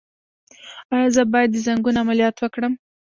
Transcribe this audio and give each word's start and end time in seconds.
ایا 0.93 1.07
زه 1.15 1.23
باید 1.31 1.49
د 1.51 1.57
زنګون 1.65 1.95
عملیات 2.03 2.35
وکړم؟ 2.39 2.73